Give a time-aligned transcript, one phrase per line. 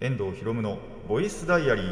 [0.00, 0.78] 遠藤博夢の
[1.08, 1.84] ボイスダイアリー。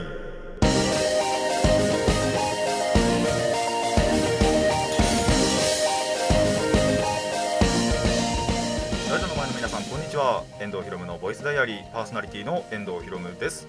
[9.11, 10.45] ラジオの前の皆さんこんにちは。
[10.61, 11.93] 遠藤博夢のボイスダイアリー。
[11.93, 13.67] パーソナリティの遠藤博夢です。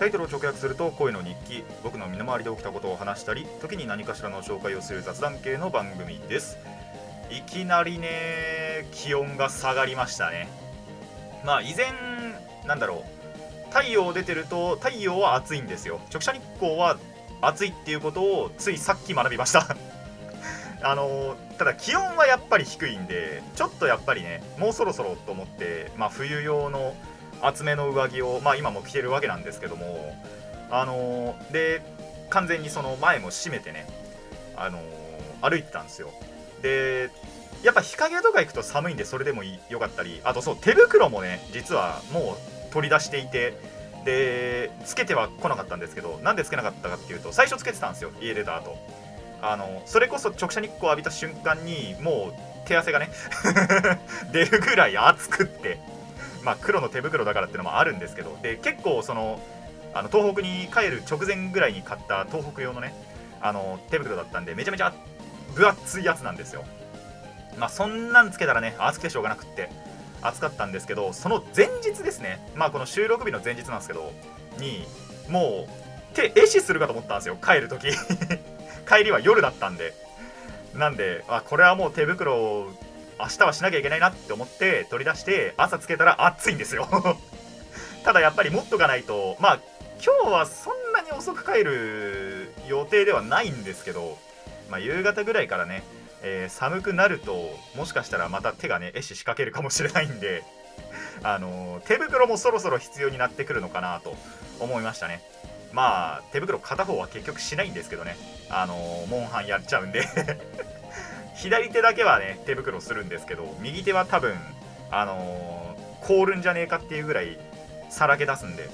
[0.00, 1.62] タイトルを直訳すると声の日記。
[1.84, 6.58] 僕の身の回りで起きたことを話したり時に何かしらの紹介をする雑談系の番組です。
[7.30, 10.48] いきなりね気温が下がりましたね。
[11.44, 11.92] まあ以前
[12.66, 13.19] なんだろう。
[13.70, 16.00] 太陽出てると太陽は暑いんですよ。
[16.10, 16.98] 直射日光は
[17.40, 19.76] 暑いっていうことをついさっき学びました。
[20.82, 26.94] あのただ気温はやっぱり低いんでちょっとやっぱりねもうそろそろと思って、まあ、冬用の
[27.42, 30.16] 厚めの上着を、まあ、今も着てるわけなんですけども
[30.70, 31.82] あので
[32.30, 33.86] 完全にその前も閉めてね
[34.56, 34.78] あの
[35.42, 36.10] 歩いてたんですよ。
[36.62, 37.10] で
[37.62, 43.54] やっぱ日陰とか行くと寒いんでそれでもいいよかったりあとそう手袋もね実はもう取り出していて
[44.04, 48.76] でつけては来なかったんですけどなんでつけなかったかっていうと最初つけてたんですよ家出た後。
[49.42, 53.08] あのそれこそ直射日光浴びた瞬間にもう手汗がね
[54.32, 55.78] 出るぐらい暑くって
[56.42, 59.40] まあ黒の手袋だからっていうのもあるんですけどで結構その
[59.94, 62.94] あの東北に帰る直前ぐらいに買った東北用のね
[63.40, 64.92] あの手袋だったんでめちゃめちゃ
[65.54, 66.64] 分厚いやつなんですよ。
[67.56, 69.70] まあそんなんつけたらね暑くてしょうがなくって。
[70.22, 72.40] 暑かったんですけどその前日ですね。
[72.54, 74.12] まあこの収録日の前日なんですけど
[74.58, 74.84] に
[75.28, 77.36] もう手壊死するかと思ったんですよ。
[77.42, 77.88] 帰る時。
[78.88, 79.94] 帰りは夜だったんで。
[80.74, 82.72] なんであこれはもう手袋を
[83.18, 86.88] 明日はしなきゃいけないなって思って取り出して朝つけたら暑いんですよ。
[88.04, 89.58] ただやっぱり持っとかないとまあ
[90.02, 94.16] 今日はそんなに遅く帰る予定ではないんですけど、
[94.70, 95.82] まあ、夕方ぐらいからね、
[96.22, 100.44] えー寒くなるともしかしたらまた手がね壊死しかけるかもしれないんで
[101.22, 104.16] あのー手袋もそろそろ必要になってくるのかなと
[104.58, 105.22] 思いましたね。
[105.72, 108.16] まあ手袋片方は結局しないんですけどね。
[108.50, 110.06] あのーモンハンやっちゃうんで。
[111.36, 114.36] 左手だけはね手袋するんですけど右手は多分
[114.90, 117.38] あの凍るんじゃねえかっていうぐらい
[117.88, 118.68] さらけ出すんで。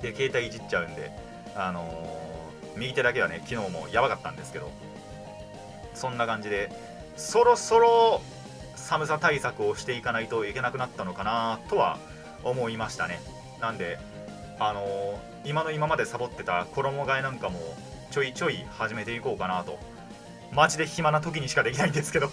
[0.00, 1.10] で携帯いじっちゃうんで
[1.56, 2.20] あの
[2.76, 4.70] 右手だけはね昨日もやばかったんですけど。
[5.94, 6.70] そんな感じで
[7.16, 8.20] そろそろ
[8.76, 11.98] 寒さ対策をしていかないといけなくなったのかなとは
[12.42, 13.20] 思いましたね。
[13.60, 13.98] なんで
[14.58, 17.58] あのー今の今までサボってた衣替えなんかも
[18.10, 19.78] ちょいちょい始めていこうかなと。
[20.52, 22.30] マジで暇な時にしかできないんですけど。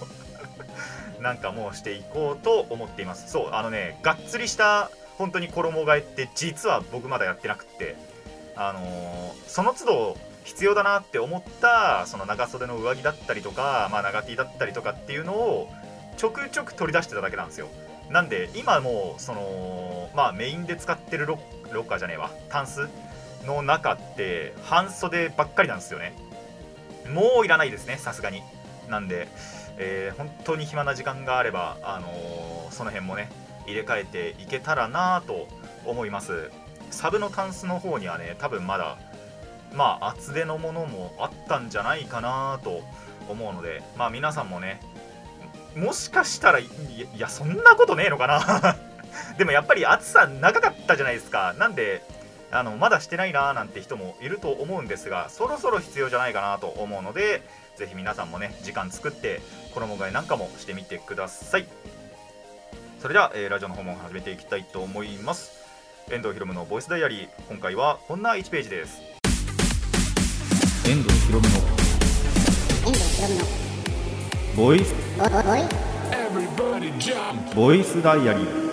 [1.20, 3.30] なんかもうしていこうと思っています。
[3.32, 7.96] そうあのねがっつりした本当に衣替えって実は僕まだやってなくって
[8.56, 15.70] あのーその都度必要だなって思ったその長袖の上着だったりとか、まあ、長 T だったりとかっていうのを
[16.18, 17.68] ちょくちょく取り出してただけなんですよ。
[18.10, 21.38] なんで今もうそのまあメインで使ってるロ
[21.72, 22.32] ッカーじゃねえわ。
[22.50, 22.90] タンス
[23.46, 26.14] の中って半袖ばっかりなんですよね。
[27.14, 28.44] もういらないですねさすがに。
[28.90, 29.28] なんで、
[29.78, 33.30] えー本当に暇な時間があれば、あのーその辺もね
[33.66, 35.48] 入れ替えていけたらなと
[35.86, 36.52] 思います。
[36.90, 38.98] サブのタンスの方にはね多分まだ
[39.74, 42.82] まあ厚手のものもあったんじゃないかなと
[43.30, 44.80] 思うのでまあ皆さんもね
[45.76, 46.68] もしかしたらい
[47.18, 48.76] やそんなことねえのかな。
[49.38, 51.54] でもやっぱり暑さ長かったじゃないですか。
[51.58, 52.04] なんで
[52.52, 57.42] あのまだしてないなーなんて人もいると思うんですがそろそろ必要じゃないかなと思うので
[57.78, 59.42] ぜひ皆さんもね時間作って
[59.74, 61.66] 衣替えなんかもしてみてください。
[63.02, 65.52] それでは、えーラジオの方も始めていきたいと思います。
[66.12, 67.30] 遠藤ひろむのボイスダイアリー。
[67.50, 69.11] 今回はこんな1ページです。
[70.86, 73.46] 遠藤ひろむの遠藤ひろむの。
[74.56, 74.94] ボイス。
[77.56, 78.72] ボイスダイアリー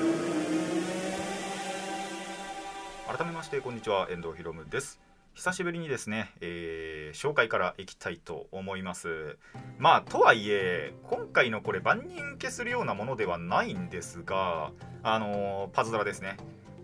[3.17, 5.01] 改めましてこんにちは遠藤ひろむです
[5.35, 9.39] 久しぶりにですね、えー紹介からいきたいと思います
[9.79, 16.37] まあとはいえ今回のこれ万人受けするようなものではないんですがあのーパズドラですね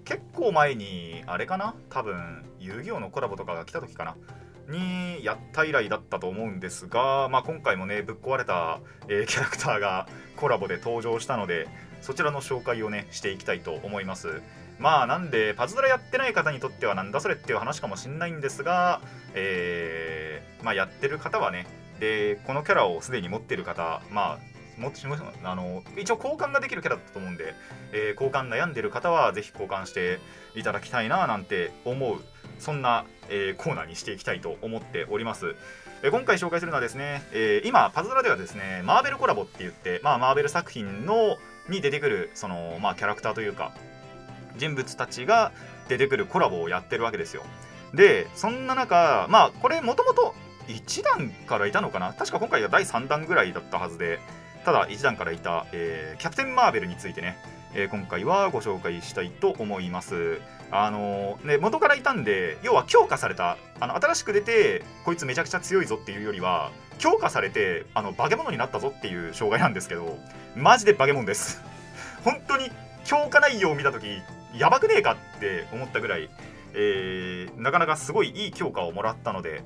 [0.05, 4.17] 結構前にあれかな多分遊戯王のコラボとかが来た時かな
[4.69, 11.69] にやった以来だったと思うんですが、まあ、今回もねぶっ壊れた、えーキャラクターがコラボで登場したので
[12.01, 14.43] そちらの紹介をねしていきたいと思います。
[14.79, 19.01] まあなんでパズドラやってない方にとってはなんだそれっていう話かもしんないんですが、
[19.35, 21.67] えーまあ、やってる方はね
[22.01, 27.55] でこのキャラをすでに持ってる方まあもちもちあの一応交換ができるキャラだったと思うんで、
[27.93, 30.19] えー交換悩んでる方はぜひ交換して
[30.57, 32.21] いただきたいななんて思う
[32.59, 35.55] そんな、えーコーナーにしていきたいと思っております。
[36.03, 41.37] え今回紹介するのはですね、えー今パズドラではですねマーベルコラボって言って、まあ、マーベル作品の
[41.69, 43.73] に出てくるその、まあ、キャラクターというか
[44.57, 45.51] 人物たちが、
[45.89, 47.43] 出てくるコラボをやってるわけですよ。
[47.93, 50.35] でそんな中まあこれもともと
[50.69, 52.13] 1段からいたのかな？
[52.13, 54.19] 確か今回が第3弾ぐらいだったはずで
[54.65, 57.37] ただ1段からいた、えーキャプテン・マーベルについてね、
[57.75, 60.41] えー今回はご紹介したいと思います。
[60.77, 70.19] あのね、元からいたんで要は強化されたあの新しく出てこいつめちゃくちゃ強いぞっていうよりは強化されてあの化け物になったぞっていう障害なんですけど
[70.57, 71.63] マジで化け物です。
[72.25, 72.73] 本当に
[73.05, 74.21] 強化内容を見た時
[74.53, 76.29] やばくねえかって思ったぐらい、
[76.73, 79.63] えーなかなかすごいいい強化をもらったので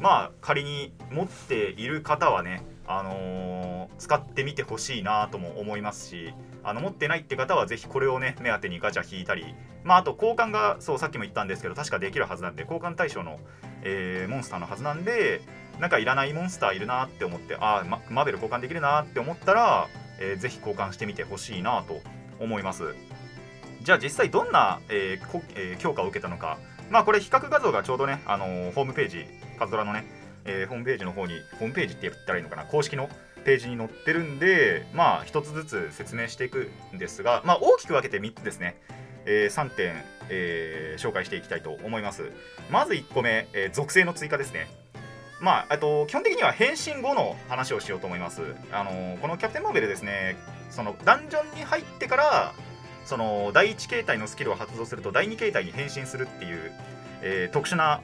[0.00, 6.34] まあ仮に持っている方はね、あのー使ってみてほしいなとも思いますし
[6.64, 13.38] あの持ってないって方はぜひこれをね目当てにガチャ引いたりまああと交換がそうさっきも言ったんですけど確かできるはずなんで交換対象の、
[13.82, 15.40] えーモンスターのはずなんで
[15.80, 19.88] なんかいらないモンスターいるなって思ってあー、ま、マーベル交換できるなって思ったら、
[20.20, 22.00] えーぜひ交換してみてほしいなと
[22.40, 22.94] 思います。
[23.82, 26.58] じゃあ実際どんな、えーこえー強化を受けたのか。
[26.90, 29.26] まあこれ比較画像がちょうどね、あのーホームページ
[29.58, 30.04] パズドラのね、
[30.44, 33.08] えーホームページの方にホームページって言ったらいいのかな公式の
[33.48, 38.76] ページに載ってるんでまあ一つずつ説明していくんですがまあ大きく分けて3つですね、
[39.24, 39.94] え3点、
[40.28, 42.32] えー紹介していきたいと思います。
[42.70, 44.66] まず1個目、えー属性の追加ですね。
[45.40, 48.42] まあ、あと基本的には変身後の話をしようと思います。
[48.70, 50.36] あのこのキャプテンマーベルですね、
[50.68, 52.54] そのダンジョンに入ってから、
[53.06, 56.72] その第1形態のスキルを発動すると第2形態に変身するっていう、
[57.22, 58.02] え特殊な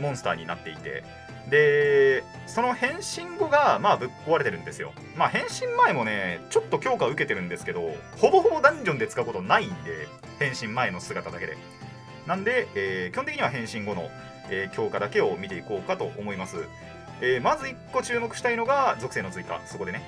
[0.00, 1.04] モンスターになっていて、
[1.48, 4.92] で、その変身後が、まあ、ぶっ壊れてるんですよ。
[5.16, 10.08] まあ、変身前もね、ちょっと強化受けてるんですけど、ほぼほぼダンジョンで使うことないんで、
[10.38, 11.56] 変身前の姿だけで。
[12.26, 14.10] なんで、えー基本的には変身後の、
[14.50, 16.56] えー強化だけを見ていこうかと思います。
[17.20, 20.02] えーまず1個注目したいのが属性の追加、そこでね。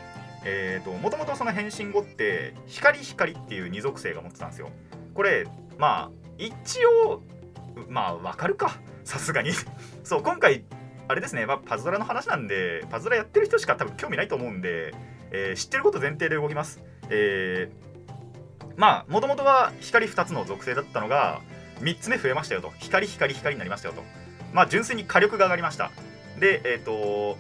[0.45, 4.71] えーと、もともとその変身後って、光光っていう2属性が持ってたんですよ。
[5.15, 5.47] これ、
[5.79, 7.23] まあ、一応、
[7.89, 8.77] まあ、わかるか。
[9.05, 9.53] さすがに。
[10.05, 10.65] そう、今回、
[11.09, 14.95] あれですね、まあ、パズドラの話なんで、パズドラやってる人しか多分興味ないと思うんで、
[15.31, 16.81] えー知ってること前提で動きます。
[17.11, 17.95] えー
[18.77, 21.41] まあ、もともとは光2つの属性だったのが、
[21.81, 22.73] 3つ目増えましたよと。
[22.79, 24.03] 光、光、光になりましたよと。
[24.53, 25.91] まあ、純粋に火力が上がりました。
[26.41, 27.37] で、えっ、と、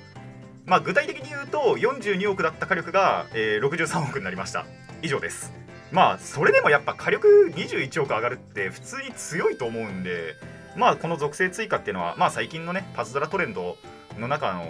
[0.66, 4.66] まあ、具体的に言うと、42億だった火力が、えー63億になりました。
[5.02, 5.52] 以上です。
[5.92, 10.34] まあ、それでもやっぱ火力21億上がるって普通に強いと思うんで、
[10.76, 13.76] まあ、この属性追加っていうのは、まあ、最近のね、パズドラトレンド
[14.18, 14.66] の中の、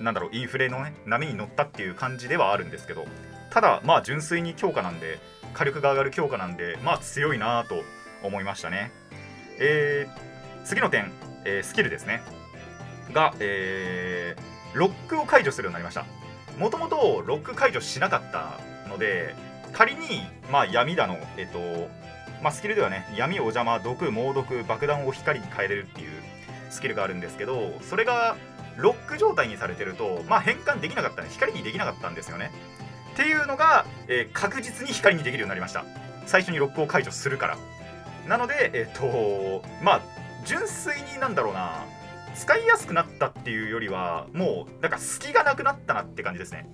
[0.00, 3.04] なんだろう、インフレのね、波に乗ったっていう感じではあるんですけど、
[3.50, 5.18] ただ、まあ、純粋に強化なんで、
[5.54, 7.82] 火力が上がる強化なんで、まあ、強いなぁと
[8.22, 8.92] 思いましたね。
[9.58, 11.12] えー、次の点、
[11.44, 12.22] えースキルですね。
[13.12, 16.04] が、えーロックを解除するようになりました。
[16.58, 19.34] もともとロック解除しなかったので、
[19.72, 21.88] 仮に、まあ、闇だの、えっと、
[22.42, 26.10] まあ、スキルではね、闇、お邪魔、毒、猛毒、爆弾を光に変えれるっていう
[26.70, 28.36] スキルがあるんですけど、それが
[28.76, 32.50] ロック状態にされてると、まあ、変換できなかったね、光にできなかったんですよね。
[33.14, 35.84] っていうのが、えー確実に光にできるようになりました。
[36.26, 37.58] 最初にロックを解除するから。
[38.28, 40.00] なので、えっと、まあ、
[40.44, 41.84] 純粋になんだろうな、
[42.34, 46.68] 使いやすくなったっていうよりは、もう、なんか隙がなくなったなって感じですね。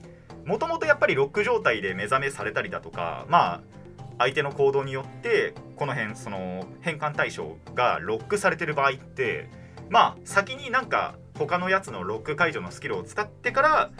[0.45, 3.61] もともとやっぱりロック状態で目覚めされたりだとか、まあ、
[4.23, 9.49] 相手の行動によって、この辺、その、変換対象がロックされてる場合って、
[9.91, 13.91] まあ、先になんか、他のやつのロック解除のスキルを使ってから、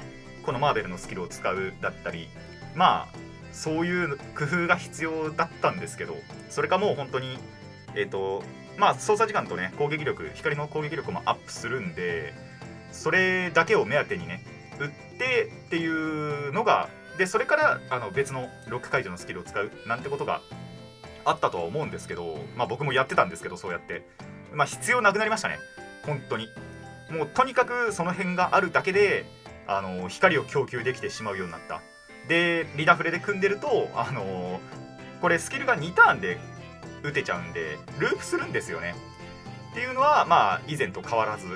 [0.45, 2.29] このマーベルのスキルを使うだったり、
[2.77, 3.17] まあ、
[3.51, 6.15] そういう工夫が必要だったんですけど、
[6.51, 7.37] それかもう本当に、
[7.97, 8.45] えっ、と、
[8.79, 12.33] まあ、操作時間とね、攻撃力、光の攻撃力もアップするんで、
[12.93, 14.45] それだけを目当てにね、
[14.79, 16.89] 打ってっていうのが、
[17.19, 20.41] で、それからあの別のロック解除のスキルを使うなんてことが
[21.25, 24.07] あったとは思うんですけど、まあ僕もやってたんですけど、そうやって。
[24.53, 25.59] まあ必要なくなりましたね、
[26.05, 26.49] 本当に。
[27.11, 29.25] もうとにかくその辺があるだけで、
[29.67, 31.83] あの光を供給できてしまうようになった。
[32.29, 34.61] で、リダフレで組んでると、あの
[35.21, 36.39] これスキルが2ターンで
[37.03, 38.95] 打てちゃうんで、ループするんですよね。
[39.71, 41.47] っていうのは、まあ以前と変わらず、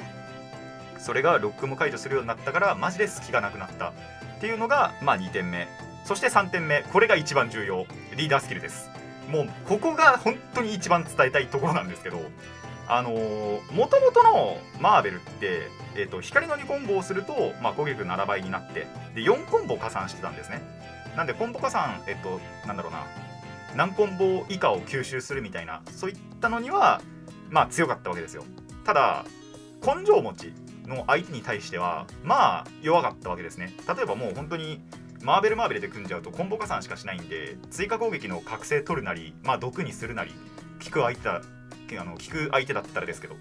[0.99, 3.93] それがロックも解除するようになったから、マジで隙がなくなった
[4.37, 5.69] っていうのが、まあ2点目。
[6.05, 7.87] そして3点目、これが一番重要。
[8.17, 8.91] リーダースキルです。
[9.29, 12.21] もう、ここが本当に一番伝えたいところなんですけど、
[12.89, 20.63] あのー、元々のマーベルって、えっ、と、光の2コンボをすると、まあ、攻撃力7倍になって、で、4コンボ加算してたんですね。
[21.17, 23.05] なんで、コンボ加算、えっ、と、なんだろうな、
[23.75, 27.01] 何コンボ以下を吸収するみたいな、そういったのには、
[27.51, 28.45] まあ、強かったわけですよ。
[28.85, 29.25] ただ、
[29.85, 30.53] 根性持ち
[30.87, 33.75] の相手に対しては、まあ、弱かったわけですね。
[33.89, 34.81] 例えばもう本当に、
[35.23, 40.31] マーベルマーベルで組んじゃうとコンボ加算しかしないんで追加攻撃の覚醒取るなり、まあ、毒にするなり
[40.79, 41.43] 聞く相手だ
[41.99, 43.35] あの聞く相手だったらですけど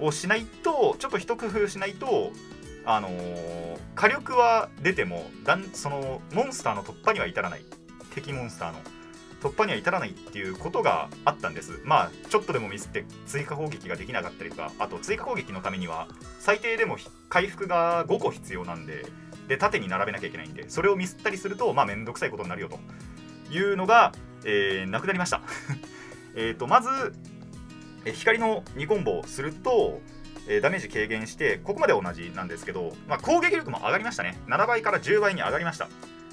[0.00, 2.32] をしないとちょっと一工夫しないと
[2.84, 7.64] あのー火力は出てもだんそのモンスターの突破には至らない
[8.14, 8.78] 敵モンスターの
[9.42, 11.80] 突破には至らないっていうことがあったんです。
[11.84, 16.08] まあちょっとでもミスって追加攻撃ができなかったりとかあと追加攻撃のためには
[16.40, 16.96] 最低でも
[17.28, 19.06] 回復が5個必要なんで
[19.48, 22.78] で縦に並べなきゃいけないんでそれをミスったりするとまあめんどくさいことになるよと
[23.52, 24.12] いうのが、
[24.44, 25.40] えーなくなりました。
[26.36, 26.88] えとまず
[28.04, 30.00] え光の2コンボをすると、
[30.48, 34.38] えダメージ軽減してここまで同じなんですけど、まあ、攻撃力も上がりましたね。
[34.46, 35.88] 7倍から10倍に上がりました。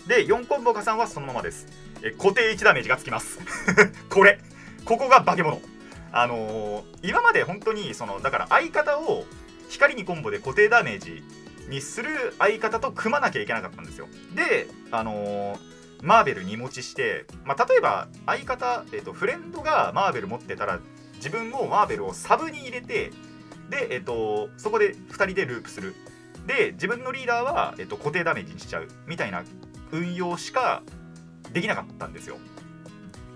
[0.08, 1.68] で4コンボ加算はそのままです、
[2.02, 3.40] え固定1ダメージがつきます。
[4.10, 4.40] これ。
[4.86, 5.62] ここが化け物。
[6.12, 9.26] あのー今まで本当にそのだから相方を
[9.70, 11.24] 光2コンボで固定ダメージ
[11.68, 14.08] にする相方と組まなきゃいけなかったんですよ。
[14.34, 20.80] であのーマーベルに持ちして、まあ、例えば相方、えー、とフレンドがマーベル持ってたら
[21.16, 23.12] 自分もマーベルをサブに入れて
[23.70, 25.96] で、えっとそこで2人でループする。
[26.46, 28.88] で自分のリーダーは、えっと固定ダメージにしちゃう。
[29.08, 29.44] みたいな
[29.92, 30.84] 運用しか
[31.54, 32.38] できなかったんですよ。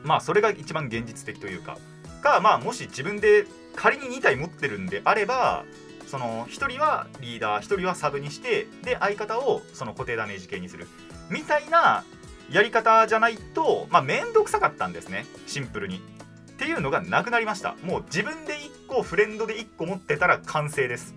[0.03, 1.77] まあそれが一番現実的というか。
[2.22, 5.63] かまあもし自分で仮に2体持ってるんであれば
[6.06, 10.88] その1人はリーダー1人はサブにしてで相方をその固定ダメージ系にする。
[11.29, 12.03] みたいな
[12.51, 15.25] やり方じゃないとまあ面倒くさかったんですね。
[15.48, 15.98] シンプルに。
[15.98, 17.75] っていうのがなくなりました。
[17.84, 21.15] もう自分で1個フレンドで1個持ってたら完成です。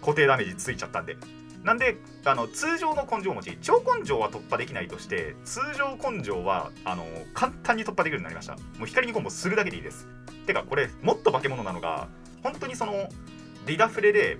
[0.00, 1.16] 固定ダメージついちゃったんで。
[1.64, 7.04] なんであの通常の根性持ち超根性は突破できないとして通常根性はあの
[7.34, 8.54] 簡単に突破できるようになりました。
[8.78, 10.08] もう光にコンボするだけでいいです。
[10.46, 12.08] てかこれもっと化け物なのが
[12.42, 13.08] 本当にその
[13.66, 14.38] リダフレで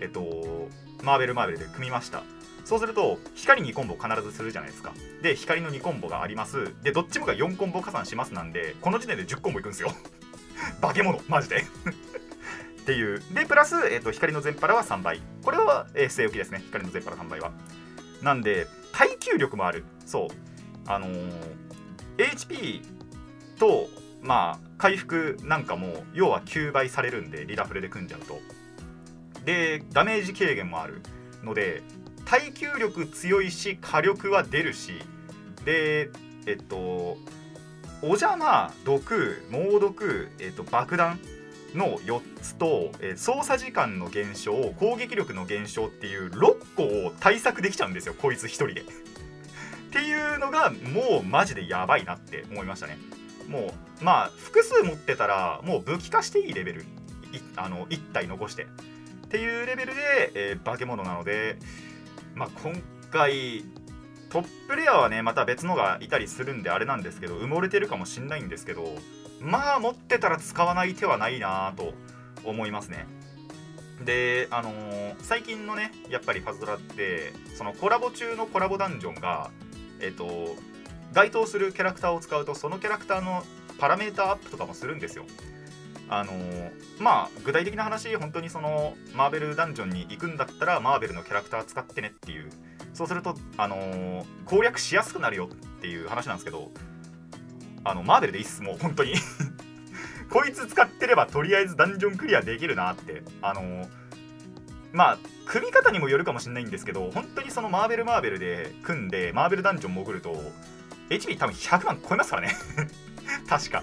[0.00, 0.68] えっと
[1.02, 2.22] マーベルマーベルで組みました。
[2.64, 4.92] そうすると光2コンボ必ずするじゃないですか。
[5.22, 6.74] で光の2コンボがあります。
[6.82, 9.90] でどっちもが4コンボ加算しますなんでこの時点で10コンボいくんですよ。
[10.82, 11.64] 化け物マジで。
[12.88, 13.22] っていう。
[13.34, 15.20] でプラス、えっと光の全パラは3倍。
[15.44, 16.62] これは、えー据え置きですね。
[16.64, 17.52] 光の全パラ3倍は。
[18.22, 19.84] なんで耐久力もある。
[20.06, 20.28] そう。
[20.86, 21.30] あのー
[22.16, 22.80] HP
[23.58, 23.88] と
[24.22, 28.40] まあ回復なんかも要は9倍されるんでリダフレで組んじゃうと。
[29.44, 31.02] でダメージ軽減もある。
[31.44, 31.82] ので
[32.24, 34.92] 耐久力強いし火力は出るし。
[35.66, 36.08] で
[36.46, 37.18] えっと
[38.00, 41.18] お邪魔毒猛毒、えっと、爆弾
[41.74, 48.80] の4つと、えー操作時間の減少攻撃力の減少っていう6個を対策できちゃうんですよこいつ1人で。
[48.80, 48.84] っ
[49.90, 52.98] ていうのがもうマジでやばいなって思いましたね。
[53.48, 56.84] もうまあ複数持ってたらもう武器化していいレベル
[57.56, 58.66] あの1体残してっ
[59.28, 61.58] ていうレベルで、えー化け物なので、
[62.34, 62.72] まあ、今
[63.10, 63.64] 回
[64.30, 68.94] トップレアはねまた別のがいたりするんであれなんですけど埋もれてるかもしんないんですけど
[69.40, 71.94] まあ持ってたら使わない手はないなと
[72.44, 73.06] 思いますね。
[74.04, 79.50] であのー最近のねやっぱりパズドラってそのコラボ中のコラボダンジョンが
[80.00, 80.54] えっ、と
[81.12, 83.42] 該当するキャラクターを使うとそのキャラクターの
[83.78, 85.24] パラメータアップとかもするんですよ。
[86.08, 92.50] あのーまあ具体的な話本当にそのマーベルダンジョンに行くんだったらマーベルのキャラクター使ってねっていう。
[92.94, 96.70] そうすると、あのー攻略しやすくなるよっていう話なんですけど
[97.90, 99.14] あのマーベルでいいっすもう本当に。
[100.30, 103.22] こいつ使ってればとりあえずダンジョンクリアできるなって。
[103.42, 103.88] あのー
[104.92, 110.34] まあ組み方にもよるかもしれないんですけど本当にそのマーベルマーベルで組んでマーベルダンジョン潜ると
[111.10, 112.56] HP 多分100万超えますからね。
[113.48, 113.82] 確か。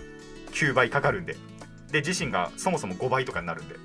[0.51, 1.35] 9倍かかるんで。
[1.91, 3.75] で自身がそもそも5倍とかになるんで。
[3.75, 3.77] っ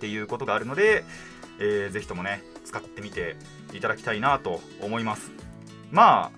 [0.00, 1.04] ていうことがあるので、
[1.58, 3.36] えーぜひともね使ってみて
[3.72, 5.30] いただきたいなと思います。
[5.90, 6.30] まあ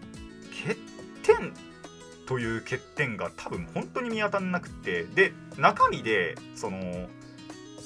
[0.65, 0.77] 欠
[1.23, 1.53] 点
[2.27, 7.09] という欠点が多分本当に見当たんなくてで中身でその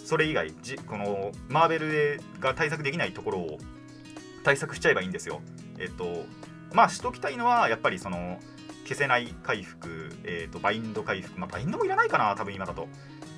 [0.05, 3.59] それ以外じこのマーベルが対策できないところを
[4.43, 5.41] 対策しちゃえばいいんですよ。
[5.79, 6.25] えっと
[6.73, 8.41] まあしときたいのはやっぱりその
[8.85, 12.89] 消せない回復、えー、とバインド回復、まあ、バインドもいらないかな多分今だと、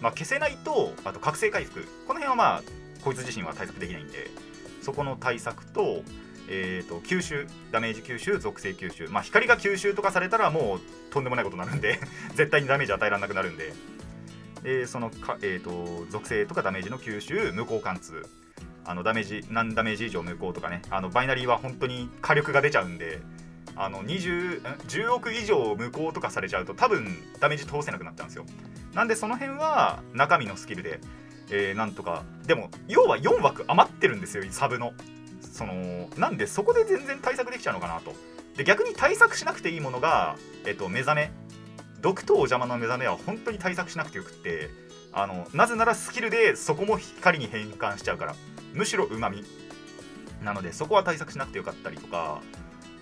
[0.01, 1.83] まあ、消せないとあと覚醒回復。
[2.07, 2.63] この辺はまあ
[3.05, 4.31] こいつ自身は対策できないんで。
[4.83, 6.03] そこの対策と,、
[6.49, 9.09] えー、と吸収ダメージ吸収属性吸収。
[9.09, 10.81] まあ光が吸収とかされたらもう
[11.13, 12.01] とんでもないことになるんで
[12.35, 13.73] 絶対にダメージ与えられなくなるんで。
[14.63, 18.25] でそのか、えー、と属性とかダメージの吸収無効貫通。
[18.85, 20.83] あのダメージ何ダメージ以上無効とかね。
[20.91, 23.21] あのバイナリーは本当に火力が出ちゃうんで
[23.77, 28.45] あの20 10億以上無効とかされちゃうと多分ダメージ通せなくなっちゃうんですよ。
[28.95, 31.01] なんでその辺は中身のスキルで、
[31.51, 34.93] えーなんとかでも要は4枠余ってるんですよサブの。
[35.53, 38.15] そのなんでそこで全然対策できちゃうのかなと。
[38.57, 41.33] で逆に対策しなくていいものが、えっと目覚め。
[42.01, 44.71] 毒とお邪魔の目覚めは本当に対策しなくてよくって
[45.13, 48.35] あのなぜならスキルでそこも光に変換しちゃうから。
[48.75, 49.45] むしろうまみ
[50.43, 52.41] なのでそこは対策しなくてよかったりとか。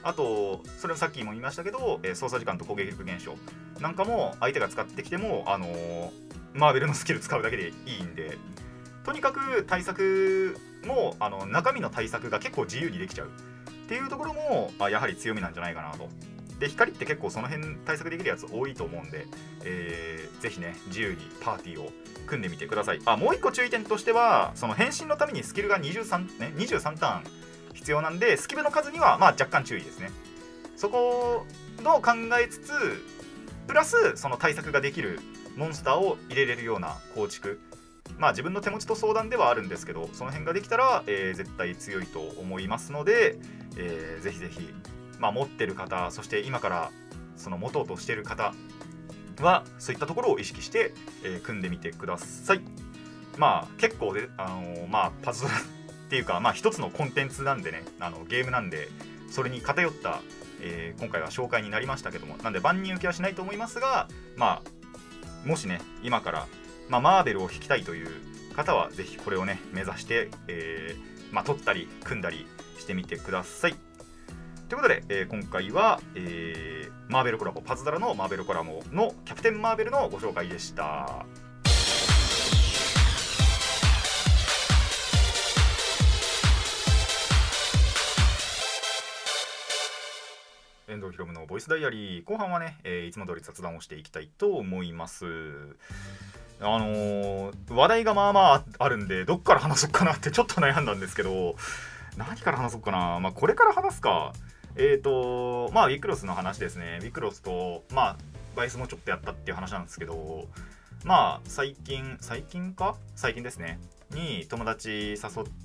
[0.03, 3.37] あとそれはさっきも言いましたけど、えー操作時間と攻撃力減少。
[3.81, 6.11] なんかも相手が使ってきてもあのー
[6.55, 8.39] マーベルのスキル使うだけでいいんで。
[9.05, 13.31] とにかく対策もあの中身の対策が結構自由にできちゃうっ
[13.89, 16.09] ていうところもあやはり強みなんじゃないかなと。
[16.59, 19.27] で光って結構その辺対策できるやつ多いと思うんで、
[19.65, 21.91] えー、ぜひね自由にパーティーを
[22.27, 23.01] 組んでみてください。
[23.07, 27.23] あもう一個注意点としてはその変身のためにスキルが23、ね、23ターン
[27.73, 30.11] 必要なんでスキルの数にはまあ若干注意ですね。
[30.77, 31.47] そこ
[31.83, 32.73] の考えつつ
[33.67, 35.19] プラスその対策ができる
[35.57, 37.61] モンスターを入れれるような構築
[38.19, 43.39] まあ自分の手持ちと相談ではあるんですけどその辺ができたら、えー絶対強いと思いますので、
[43.77, 44.69] えーぜひぜひ、
[45.19, 46.91] まあ、持ってる方そして今から
[47.37, 48.55] その持とうとしてる方
[49.41, 50.93] はそういったところを意識して、
[51.25, 52.61] えー組んでみてください。
[53.39, 55.59] まあ結構で、あのまあパズドラっ
[56.11, 58.89] ていうかまあ一つのコンテンツなんでねあのゲームなんで
[59.31, 60.21] それに偏った、
[60.61, 66.47] えー今回は紹介になりましたけどもなんで万人受けはしないと思いますがまあもしね今から、
[66.91, 68.09] まあ、マーベルを弾きたいという
[68.57, 72.49] 方はぜひこれをね目指して、えーまあ、取ったり組んだり
[72.81, 73.77] してみてください。
[74.69, 81.25] ということで、えー今回は、えーマーベルコラボパズドラのマーベルコラボのキャプテンマーベルのご紹介でした。
[90.89, 92.25] 遠藤ひろむのボイスダイアリー。
[92.25, 95.25] 後半はね、えーいつも通り雑談をしていきたいと思います。
[96.61, 101.57] あのー話題がまあまああるんでどっから話そうかなってちょっと悩んだんですけど
[102.17, 103.21] 何から話そうかな。
[103.21, 104.33] まあこれから話すか。
[104.77, 106.99] えーとまあウィクロスの話ですね。
[107.03, 108.17] ウィクロスとまあ
[108.57, 110.47] バイスもちょっとやったっていう話なんですけど
[111.05, 112.97] まあ最近最近か？
[113.15, 113.79] 最近ですね。
[114.11, 115.17] に友達誘っ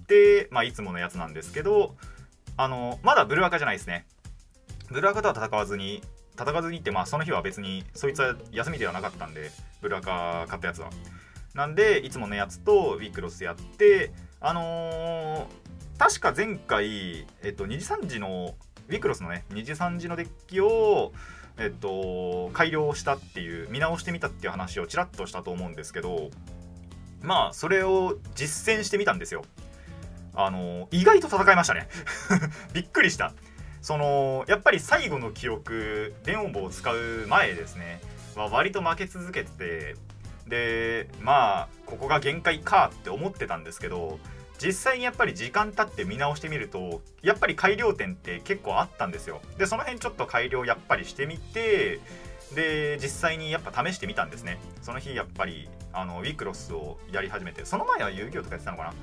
[0.07, 1.95] てまあいつものやつなんですけど
[2.57, 4.05] あのまだブルアカじゃないですね。
[4.89, 6.03] ブルアカとは戦わずに
[6.39, 10.89] 戦わずにってまあその日は別にそいつは休みではなかったんでブルアカ買ったやつは。
[11.53, 15.65] なんでいつものやつとウィクロスやってあのー
[15.97, 18.55] 確か前回、えっと、2時3時の
[18.89, 21.13] ウィクロスのね2時3時のデッキを
[21.57, 26.29] えっと改良したっていう見直してみたっていう話をちらっとしたと思うんですけど
[27.21, 29.43] まあそれを実践してみたんですよ。
[30.37, 31.87] あの意外と戦いましたね。
[32.73, 33.33] びっくりした。
[33.85, 38.01] そのやっぱり最後の記憶電音棒を使う前ですね。
[38.35, 39.95] は割と負け続けてて
[40.47, 44.17] でまあここが限界かって思ってたんですけど
[44.57, 49.39] 実際にやっぱり時間経って見直してみるとやっぱり改良点って結構あったんですよ。
[49.59, 51.99] でその辺ちょっと改良やっぱりしてみて
[52.55, 54.57] で実際にやっぱ試してみたんですね。
[54.81, 58.93] その日やっぱりあのウィクロスをやり始めてその前は遊戯王とかやってたのかな？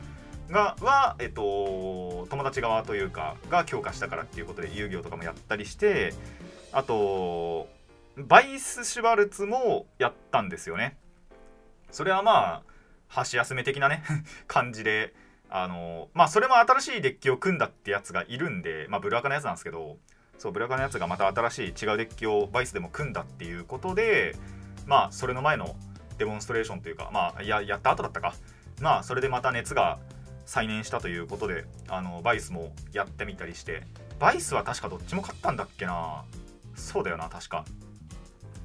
[0.50, 6.14] がは、えっと、友達側というかが強化したからっていうことで遊戯王とかもやったりして
[6.72, 7.68] あと
[8.16, 10.98] バイス・シュバルツもやったんですよね。
[11.90, 12.62] それはまあ
[13.09, 14.02] 箸休め的なね
[14.46, 15.14] 感じで
[15.48, 19.98] あのまあそれも新しいデッキを組んだってやつがいるんでまあブルアカのやつなんですけど
[20.38, 24.35] そうブルアカのやつがまた新しい違うデッキをバイスでも組んだっていうことで
[24.87, 25.76] まあそれの前の
[26.18, 28.35] デモンストレーションというかまあややった後だったか。
[28.81, 29.98] まあそれでまた熱が
[30.44, 33.83] 再燃したということであのバイスもやってみたりして
[34.18, 36.24] バイスは確かどっちも勝ったんだっけな。
[36.74, 37.64] そうだよな確か。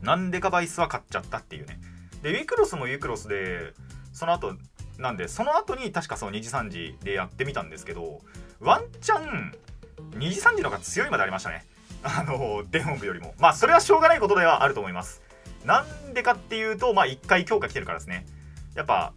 [0.02, 1.80] なんでかバイスは勝っちゃったっていうね。
[2.22, 3.74] でウィクロスもウィクロスで
[4.14, 4.54] その後
[4.98, 8.20] なんでその後に確かそう2時3時でやってみたんですけど
[8.60, 9.54] ワンチャン
[10.12, 11.66] 2時3時の方が強いまでありましたね。
[12.04, 13.34] あのデモン部よりも。
[13.40, 15.22] まあそれはしょうがないことではあると思います。
[15.66, 18.26] なんでかっていうとまあ1回強化来てるからですね。
[18.76, 19.14] やっぱ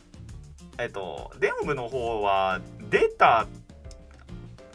[0.80, 3.46] えっとデン部の方は出た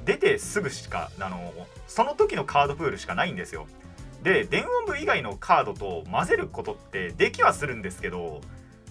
[0.05, 1.51] 出てすぐしかあの
[1.87, 3.67] その時のカードプールしかないんですよ。
[4.23, 8.41] で電音部以外のカードと混ぜることってできはするんですけど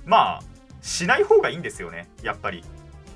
[0.05, 0.43] まあ
[0.81, 2.65] しない方がいいんですよねやっぱり。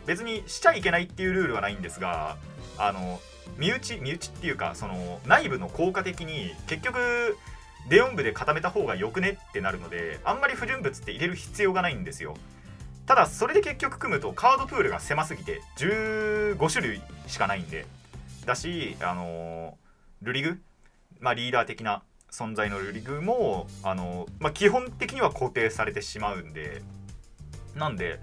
[0.06, 2.38] 別にしちゃいけないっていうルールはないんですが
[2.78, 3.20] あの
[3.58, 7.36] 身内身内っていうかその内部の効果的に結局
[7.90, 12.36] デオン部で固めた方がよくねってなるのであんまり不純物って入れる必要がないんですよ。
[13.08, 17.86] ただそれで結局組むとカードプールが狭すぎて15種類しかないんで
[18.44, 19.78] だしあの
[20.20, 20.60] ルリグ
[21.18, 26.82] まあリーダー的な存在のルリグもあの、まあ、基本的には固定されてしまうんで
[27.74, 28.20] なんで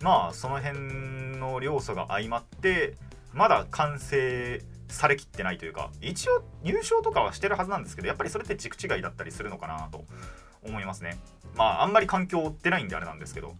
[0.00, 2.94] まあその辺の要素が相まって
[3.32, 10.04] まだ完成されきってないというか一応入賞とかはしてるはずなんですけどやっぱりそれって軸違いだったりするのかなと
[10.64, 11.18] 思いますね。
[11.56, 13.56] まああんまり環境を追ってないんであれなんですけど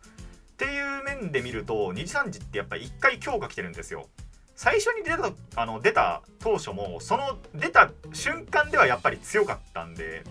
[0.63, 4.09] ていう面で見ると2次3次ってやっぱり1回強化来てるんですよ。
[4.55, 10.23] 最初に出たあの出た当初もその出た瞬間ではやっぱり強かったんで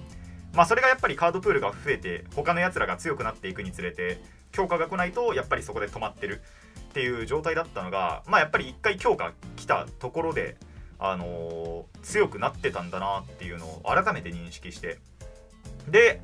[0.56, 6.42] まあそれがやっぱりカードプールが増えて他のやつらが強くなっていくにつれて強化が来ないとやっぱりそこで止まってる
[6.80, 10.56] っていう状態だったのがまあやっぱり1回強化来たところで
[10.98, 15.00] あのー強くなってたんだなっていうのを改めて認識して
[15.90, 16.22] で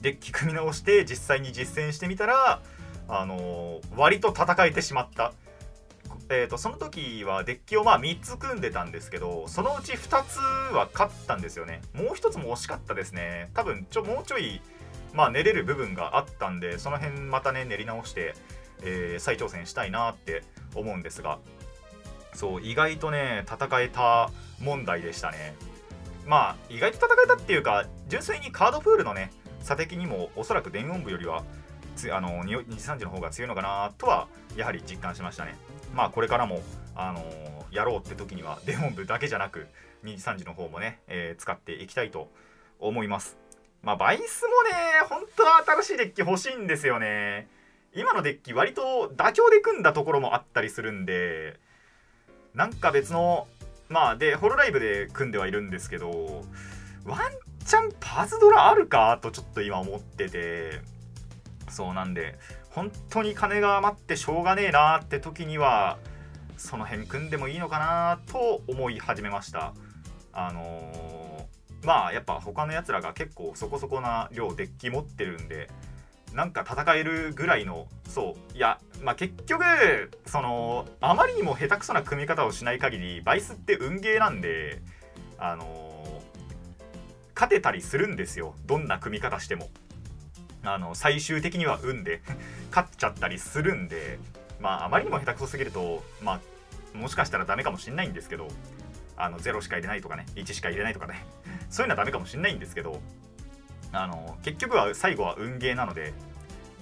[0.00, 2.62] デッキ組み直して実際に実践してみたら
[3.10, 5.32] あの割と戦えてしまった。
[6.32, 10.38] えー、とその時はデッキをまあ3つ組んでたんですけどそのうち2つ
[10.72, 11.80] は勝ったんですよね。
[11.92, 13.50] もう1つも惜しかったですね。
[13.52, 14.60] 多分ちょもうちょい
[15.12, 18.34] まあ練れる部分があったんでその辺またね練り直して、
[18.82, 20.44] えー再挑戦したいなって
[20.76, 21.40] 思うんですが。
[22.32, 25.56] そう意外とね戦えた問題でしたね。
[26.26, 31.42] まあ意外と戦えたっていうか純粋にカードプールのね差的にもおそらく電音部よりは
[32.00, 35.56] つあの2次3次の方が強いのかなとはやはり実感しましたね。
[35.94, 36.62] まあこれからも、
[36.94, 37.24] あの
[37.70, 39.66] やろうって時にはデモン部だけじゃなく
[40.04, 42.30] 2次3次の方もね、えー使っていきたいと
[42.78, 43.36] 思います。
[43.82, 44.70] まあバイスもね
[45.08, 47.48] 本当は新しいデッキ欲しいんですよね。
[47.94, 51.58] 今のデッキ割と妥協で組んだところもあったりするんで
[52.54, 53.48] なんか別の
[53.88, 56.44] まあでホロライブで組んではいるんですけど
[57.04, 57.20] ワン
[57.64, 60.80] チャンパズドラあるかとちょっと今思ってて
[61.70, 62.38] そうなんで
[62.70, 65.98] 本当に金が余ってしょうがねえなって時には
[66.56, 69.72] その辺組んでもいいのかなと思い始めました。
[70.32, 75.70] あのーまあやっぱ他のやつらが結構そこそこな量デッキ持ってるんで
[76.34, 79.64] なんか戦えるぐらいのそういやまあ結局
[80.26, 84.82] そのあまりにも下手くそな組み方をしない限りバイスって運ゲーなんで
[85.38, 85.90] あのー
[87.34, 88.54] 勝てたりするんですよ。
[88.66, 89.70] どんな組み方しても。
[90.62, 92.20] あの最終的には運で
[92.70, 94.18] 勝っちゃったりするんで
[94.60, 96.40] まああまりにも下手くそすぎるとま
[96.94, 98.48] あもしかしたらダメかもしんないんですけど
[99.16, 101.24] あの0しか入れないとかね1しか入れないとかね
[101.68, 103.00] そういうのはダメかもしんないんですけど
[103.92, 106.12] あの結局は最後は運ゲーなので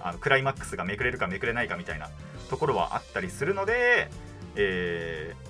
[0.00, 2.08] あのクライマックスがめくれるかめくれないかみたいな
[2.50, 4.10] ところはあったりするので、
[4.56, 5.48] えー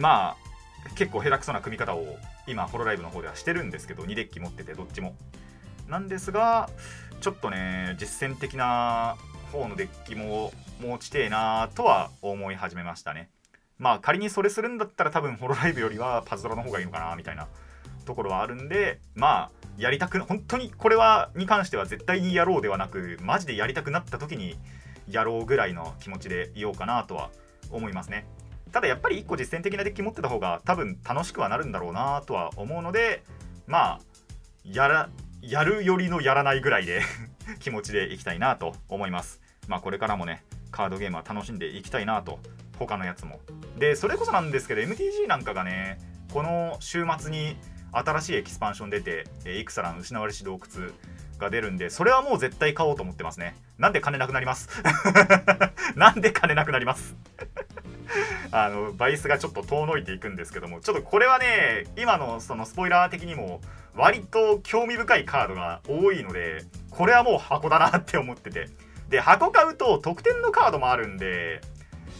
[0.00, 0.36] まあ
[0.94, 5.14] 結構下手くそな組み方を今ホロライブの方ではしてるんですけど2デッキ持っててどっちも。
[5.90, 6.70] なんですが
[7.20, 9.16] ちょっとね実践的な
[9.52, 13.28] 方のデッキも持ちてえなとは思い始めましたね。
[13.78, 17.48] まあ仮にそれするんだったら多分ホロライブよりはパズドラの方がいいのかなみたいな
[18.04, 24.56] ところはあるんでまあやりたく本当にこれはに関しては絶対にやろうではなくマジでやりたくなった時に
[25.08, 27.30] やろうぐらいの気持ちでいようかなとは
[27.70, 28.26] 思いますね。
[28.70, 33.24] ただやっぱり1個実践的なデッキ持ってた方が多分楽しくはなるんだろうなとは思うので
[33.66, 34.00] まあ
[34.64, 35.10] やら
[35.42, 37.02] やるよりのやらないぐらいで
[37.60, 39.40] 気持ちでいきたいなと思います。
[39.68, 42.38] まあこれからもねカードゲームは楽しんでいきたいなと
[42.78, 43.40] 他のやつも。
[43.78, 45.98] でそれこそなんですけど MTG なんかがね
[46.32, 47.56] この週末に
[47.92, 50.90] 新しいエキスパンション出てえーイクサラン失われし洞窟
[51.38, 53.56] が出るんでそれはもう絶対買おうと思ってますね。
[53.78, 54.68] なんで金なくなります？
[55.96, 57.16] なんで金なくなります？
[58.52, 63.60] あのバイスがちょっと遠のいていくんですけどもちょっとこれはね今のそのスポイラー的にも
[63.94, 68.68] 割と興味深いカードが多いのでこれはもう箱だなって思ってて。
[69.08, 71.60] で箱買うと特典のカードもあるんで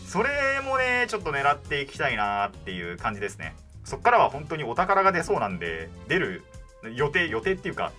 [0.07, 3.55] それもねちょっと狙っていきたいなっていう感じですね。
[3.85, 6.43] そっからは本当にお宝が出そうなんで出る
[6.97, 7.93] 予定予定っていうか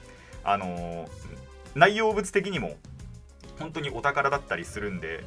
[0.43, 1.07] あのー
[1.73, 2.75] 内容物的にも
[3.59, 5.23] 本当にお宝だったりするんで、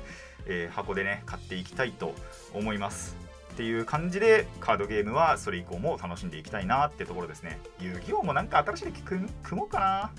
[0.47, 2.15] えー箱でね買っていきたいと
[2.53, 3.17] 思います。
[3.53, 7.61] っていう感じでカードゲームはそれ以降も楽しんでいきたいなってところですね。
[7.81, 10.11] 遊戯王もなんか新しいデッキ組組もうかな？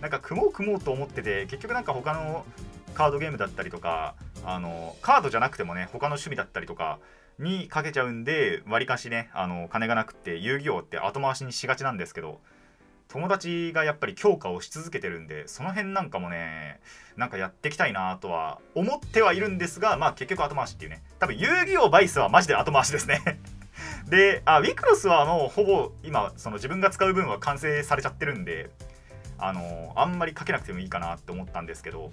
[0.00, 2.44] なんか組もう組もうと思ってて結局なんか他の
[2.92, 6.98] カードゲームだったりとかあのカードじゃなくてもね他の趣味だったりとか
[7.38, 12.40] にかけちゃうんでわりかしねあの金がなくって遊戯王って後回しにしがちなんですけど
[13.08, 16.80] 友達がやっぱり強化をし続けてるんでその辺なんかもね
[17.16, 21.02] なんかやっていきたいなとは思ってはいるんですがまあ結局後回しっていうね。
[21.18, 23.40] 多分遊戯王バイスはマジで後回しですね。
[24.08, 28.70] であウィクロスはもうほぼ今その自分が使う分は完成されちゃってるんで
[29.38, 32.12] あのあんまりかけなくてもいいかなって思ったんですけど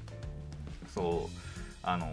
[0.93, 1.37] そう
[1.83, 2.07] あの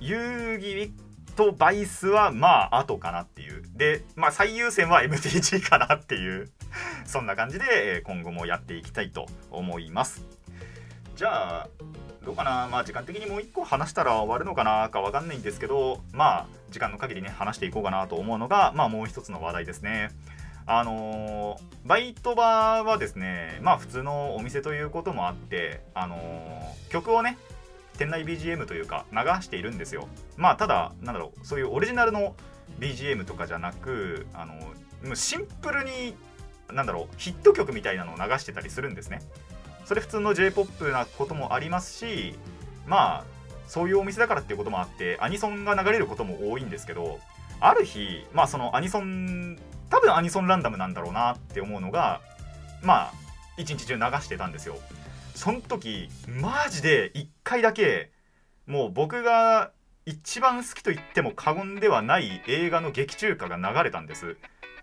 [0.00, 0.90] 遊戯
[1.36, 3.62] とバイスはまあ後かなっていう。
[3.74, 6.50] でまあ最優先は MTG かなっていう。
[7.04, 10.24] そんな感じで今後もやっていきたいと思います。
[11.14, 11.68] じゃあ
[12.24, 12.68] どうかな？
[12.68, 20.10] まあ時間的にもう一個話したら終わるのかなかわかんないんですけどまあ時間の限りね話していこうかなと思うのがまあもう一つの話題ですね。
[20.66, 27.38] あのーバイトバーはですねまあ普通のお店ということもあってあのー曲をね
[27.96, 30.08] 店内 BGM というか流しているんですよ。
[30.36, 32.34] まあただなんだろうそういうオリジナルの
[32.80, 36.16] BGM とかじゃなくあのもうシンプルに
[36.72, 39.20] なんだろうヒット曲みたいなのを流してたりするんですね。
[39.84, 42.34] それ普通の J-POP なこともありますし
[42.86, 43.24] まあ
[43.68, 47.20] そういうお店だからっていうこともあってアニソンが流れることも多いんですけど
[47.60, 52.20] ある日まあそのアニソン多分アニソンランダムなんだろうなって思うのが
[52.82, 53.12] まあ
[53.56, 54.76] 一日中流してたんですよ。
[55.34, 58.10] その時マジで1回だけ
[58.66, 59.70] もう僕が
[60.04, 64.36] 一番好きと言っても過言ではない映画の劇中歌が流れたんです。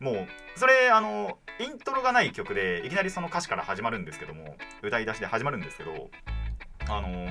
[0.03, 6.09] もうそれあのイントロがない曲でいきなりその歌詞から始まるんですけども歌い出しで始まるんですけど
[6.89, 7.29] あの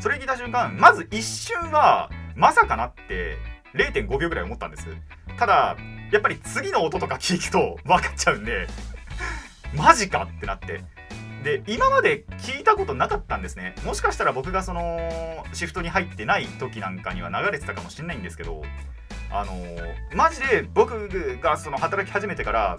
[0.00, 3.38] それ聞いた瞬間まず一瞬はまさかなって
[3.74, 4.86] 0.5秒ぐらい思ったんです。
[5.38, 5.76] ただ
[6.12, 8.66] やっぱり次の音とか聞くと分かっちゃうんで
[9.74, 10.84] マジかってなって。
[11.42, 13.74] で今まで聞いたことなかったんですね。
[13.86, 15.00] もしかしたら僕がその
[15.54, 18.62] シフトに入ってない時なんかには流れてたかもしれないんですけど
[19.30, 22.78] あのーマジで僕がその働き始めてから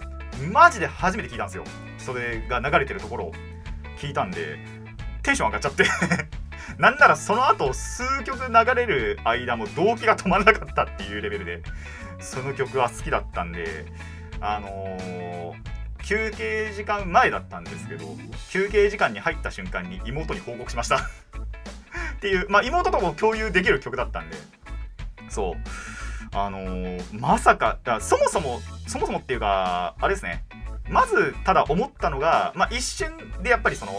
[0.52, 1.64] マジで初めて聞いたんですよ。
[1.98, 3.32] それが流れてるところを。
[3.98, 4.58] 聞いたんで
[5.22, 5.84] テンション上がっちゃって。
[6.78, 11.62] なんならその後数曲流れる間も動機が止まらなかったっていうレベルで
[12.18, 13.84] その曲は好きだったんで
[14.40, 18.16] あのー休憩時間前だったんですけど
[18.50, 20.96] 休憩時間に入った瞬間に妹に報告しました。
[20.96, 21.00] っ
[22.20, 24.36] ていうまあ妹とも共有できる曲だったんで
[25.28, 25.54] そう。
[26.34, 30.44] あのーまさかだそもそもそもそもっていうかあれですね。
[30.88, 33.92] まずただ思ったのが、まあ、一瞬でやっぱりその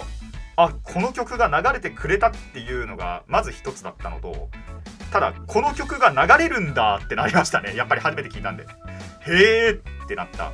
[0.56, 4.50] あこの曲が流れてくれたっていうのがまず一つだったのと
[5.12, 7.76] ただこの曲が流れるんだってなりましたね。
[7.76, 8.66] やっぱり初めて聞いたんで。
[9.26, 10.52] へーってなった、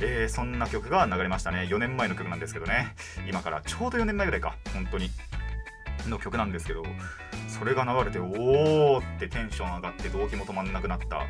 [0.00, 1.66] えーそんな曲が流れましたね。
[1.70, 2.94] 4年前の曲なんですけどね。
[3.26, 4.54] 今からちょうど4年前ぐらいか。
[4.74, 5.10] 本当に。
[6.08, 6.82] の曲なんですけど。
[7.52, 11.26] それが流れておーってテンション上がって動機も止まんなくなった、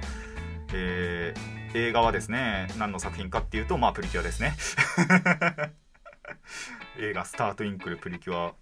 [0.73, 4.55] えー映画はですね何の作品かっていうとまあプリキュアですね。
[7.01, 8.53] 映画「スター・トゥインクル・プリキュア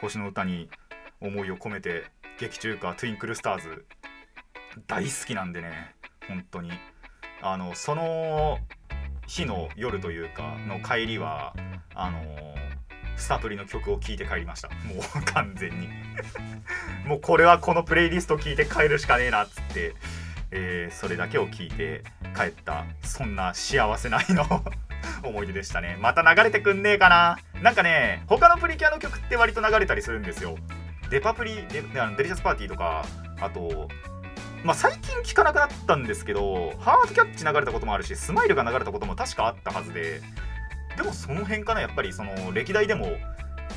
[0.00, 0.70] 星の歌」に
[1.20, 2.04] 思いを込めて
[2.38, 3.84] 劇中歌「トゥインクル・スターズ」
[4.86, 5.96] 大好きなんでね
[6.28, 6.70] 本当に。
[7.44, 8.60] あのその
[9.26, 11.56] 日の夜というかの帰りは
[11.94, 12.22] あの
[13.16, 14.68] スタプリの曲を聴いて帰りました。
[14.68, 14.74] も
[15.16, 15.88] う完全に。
[17.06, 19.94] もうこれはこのプレイリスト聴いて帰るしかねえなっつって、
[20.50, 22.02] えーそれだけを聞いて
[22.36, 22.84] 帰った。
[23.02, 24.44] そんな幸せな日の
[25.24, 25.96] 思い出でしたね。
[26.00, 27.38] また流れてくんねえかな。
[27.62, 30.56] なんかね他のプリキュアの曲って割と流れたりするんですよ。
[31.10, 33.04] デパプリデあのデリシャスパーティーとか
[33.40, 33.88] あと
[34.64, 40.20] まあ最近聞かなくなったんですけどハートキャッチ流れたこともあるしスマイルが流れたことも確かあったはずで。
[40.96, 43.16] でもその辺かなやっぱりその歴代でも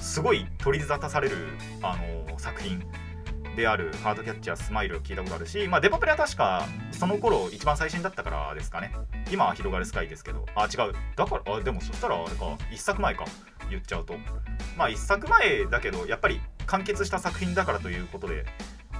[0.01, 1.35] すごい取り沙汰される
[1.81, 1.97] あ
[2.29, 2.83] の作品
[3.55, 8.91] であるハートキャッチやスマイルを聞いたことあるし、まあ、デパプレは確かその頃一番最新だったからですかね。
[9.31, 10.93] 今は広がるスカイですけどあ違う。
[11.15, 13.25] だからあでもそしたらあれか一作前か
[13.69, 14.15] 言っちゃうと。
[14.77, 18.45] まあ一作前だけどやっぱり完結した作品だからということで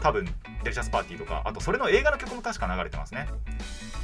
[0.06, 0.26] 多分
[0.64, 3.28] デリシャスパーティーとかあとそれの映画の曲も確か流れてますね。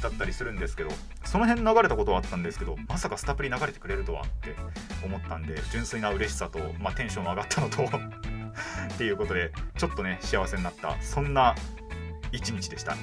[0.02, 0.90] だったりするんですけど
[1.24, 4.56] その辺流れたことはあったんですけどまさかスタプリ流れてくれるとはって
[5.04, 11.54] 思ったんで純粋な嬉しさと、まあ、テンション上がったのと っていうことでちょっとね幸せになったそんな
[12.32, 12.96] 一日でした。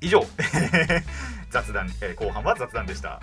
[0.00, 0.24] 以上。
[1.50, 3.20] 雑談、えー後半は雑談でした。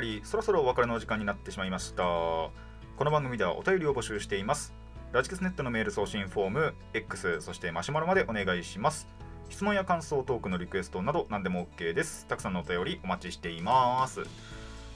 [0.00, 2.02] ろむのボイスダイアリーそろそろお別れのお時間になってしまいました。
[2.02, 2.52] こ
[3.00, 4.72] の番組ではお便りを募集しています。
[5.12, 9.08] ラジキスネットのメール送信フォーム X そしてマシュマロまでお願いします。
[9.48, 12.26] 質問や感想トークのリクエストなど何でも OK です。
[12.26, 14.22] たくさんのお便りお待ちしています。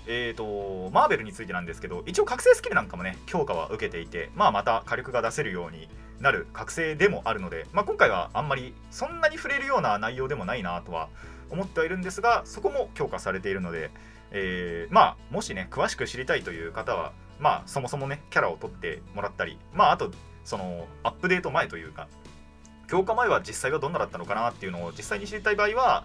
[0.07, 5.89] えーとマーベルについてなんですけど一応覚醒スキルなんかもね強化は受けていてまあまた火力が出せるように
[6.21, 11.09] なる覚醒でもあるので、まあ、今回はあんまりそんなに触れるような内容でもないなとは
[11.51, 13.91] 思ってはいるんですがそこも強化されているので、
[14.33, 20.11] えーまあもしね詳しく知りたいという方はまあそもそもねキャラを取ってもらったりまああと
[20.45, 22.09] そのアップデート前というか
[22.89, 26.05] 強化前は実際はどんなだったのかなっていうのを実際に知りたい場合は、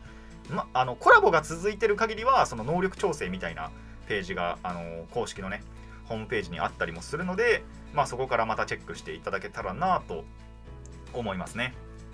[0.49, 3.71] ま、あのコラボが続いてる限りはその能力調整みたいな
[4.07, 5.63] ページがあの公式のね
[6.05, 7.63] ホームページにあったりもするので、
[7.93, 10.23] まあ、そこからまたチェックしていただけたらなと
[11.13, 11.73] 思いますね。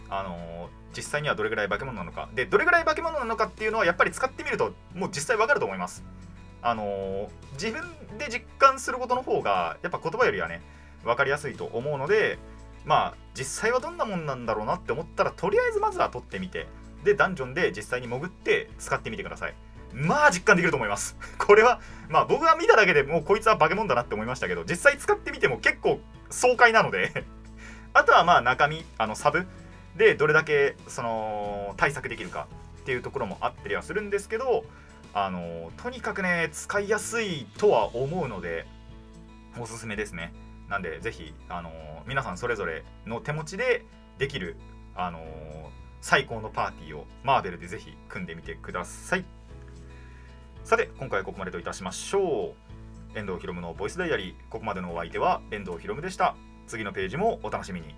[0.09, 2.29] あの実際にはどれぐらい化け物なのか。
[2.33, 6.03] でどれぐらい化け物なのかっていうのはやっぱり使ってみるともう実際わかると思います。
[6.61, 7.83] あの自分
[8.17, 10.61] で実感することの方がやっぱ言葉よりはね
[11.03, 12.39] 分かりやすいと思うので
[12.85, 16.67] まあ実際はどんなもんなんだろうなって思ったらとりあえずまずは取ってみて
[17.03, 19.53] でダンジョンで実際に潜って使ってみてください。
[19.93, 21.17] まあ実感できると思います。
[21.37, 27.25] これはまあ僕が見ただけでもうこいつは化け物だなって思いましたけど実際使ってみても結構爽快なので。
[27.95, 29.45] あとはまあ中身あのサブ。
[29.97, 32.47] でどれだけその対策できるか
[32.81, 34.65] っていうところもあったりはするんですけど
[35.13, 38.65] あのとにかくね使いやすいとは思うので
[39.59, 40.33] おすすめですね。
[40.67, 41.71] なんでぜひあの
[42.07, 43.85] 皆さんそれぞれの手持ちで
[44.17, 44.57] できる
[44.95, 45.19] あの
[46.01, 49.25] 最高のパーティーをマーベルでぜひ組んでみてください。
[50.63, 52.55] さて今回ここまでといたしましょ
[53.15, 53.19] う。
[53.19, 54.33] 遠藤ひろむのボイスダイアリー。
[54.49, 56.35] ここまでのお相手は遠藤ひろむでした。
[56.65, 57.93] 次のページもお楽しみに。